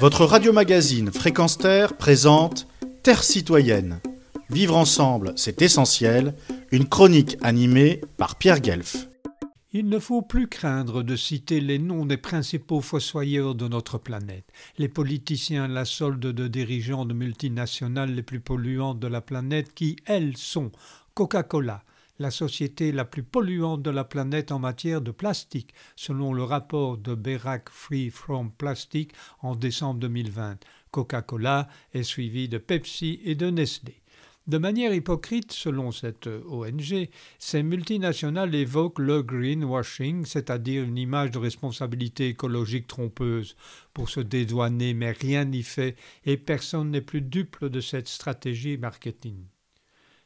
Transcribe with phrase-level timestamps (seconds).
[0.00, 2.66] Votre radio-magazine Fréquence Terre présente
[3.02, 4.00] Terre citoyenne.
[4.50, 6.34] Vivre ensemble, c'est essentiel.
[6.72, 9.08] Une chronique animée par Pierre Guelf.
[9.72, 14.46] Il ne faut plus craindre de citer les noms des principaux fossoyeurs de notre planète,
[14.78, 19.96] les politiciens la solde de dirigeants de multinationales les plus polluantes de la planète qui,
[20.06, 20.70] elles, sont
[21.14, 21.82] Coca-Cola,
[22.18, 26.96] la société la plus polluante de la planète en matière de plastique, selon le rapport
[26.98, 30.58] de Berac Free From Plastic en décembre 2020.
[30.90, 34.00] Coca-Cola est suivi de Pepsi et de Nestlé.
[34.46, 37.08] De manière hypocrite, selon cette ONG,
[37.38, 43.56] ces multinationales évoquent le greenwashing, c'est-à-dire une image de responsabilité écologique trompeuse,
[43.94, 45.96] pour se dédouaner, mais rien n'y fait
[46.26, 49.46] et personne n'est plus dupe de cette stratégie marketing.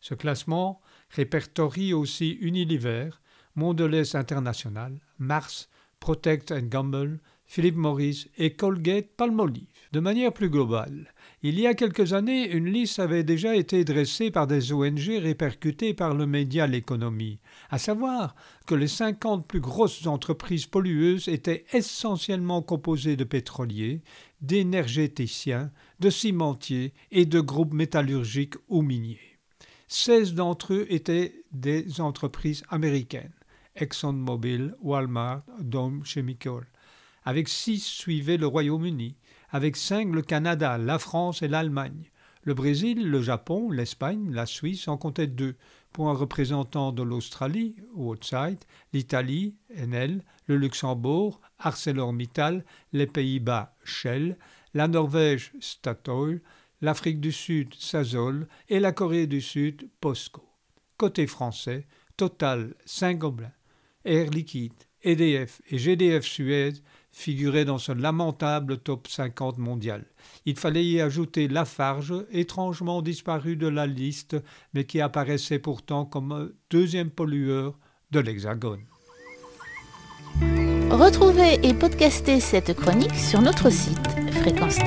[0.00, 3.10] Ce classement répertorie aussi Unilever,
[3.54, 5.68] Mondelez International, Mars,
[6.00, 9.66] Protect Gamble, Philip Morris et Colgate Palmolive.
[9.92, 14.30] De manière plus globale, il y a quelques années, une liste avait déjà été dressée
[14.30, 17.38] par des ONG répercutées par le média L'économie,
[17.70, 18.34] à savoir
[18.66, 24.02] que les 50 plus grosses entreprises pollueuses étaient essentiellement composées de pétroliers,
[24.40, 29.35] d'énergéticiens, de cimentiers et de groupes métallurgiques ou miniers.
[29.88, 33.32] 16 d'entre eux étaient des entreprises américaines.
[33.76, 36.66] ExxonMobil, Walmart, Dome Chemical.
[37.24, 39.16] Avec 6 suivait le Royaume-Uni.
[39.50, 42.10] Avec 5 le Canada, la France et l'Allemagne.
[42.42, 45.56] Le Brésil, le Japon, l'Espagne, la Suisse en comptaient deux,
[45.92, 48.58] pour un représentant de l'Australie, Woodside,
[48.92, 54.36] l'Italie, Enel, le Luxembourg, ArcelorMittal, les Pays-Bas, Shell,
[54.74, 56.40] la Norvège, Statoil,
[56.80, 60.42] l'Afrique du Sud, Sasol, et la Corée du Sud, POSCO.
[60.96, 63.52] Côté français, Total, Saint-Gobain,
[64.04, 66.72] Air Liquide, EDF et GDF Suez
[67.12, 70.04] figuraient dans ce lamentable top 50 mondial.
[70.44, 74.36] Il fallait y ajouter Lafarge, étrangement disparu de la liste,
[74.74, 77.78] mais qui apparaissait pourtant comme deuxième pollueur
[78.10, 78.84] de l'Hexagone.
[80.90, 84.78] Retrouvez et podcastez cette chronique sur notre site fréquence